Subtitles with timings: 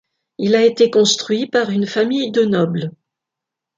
[0.39, 2.91] Il a été construit par une famille de nobles.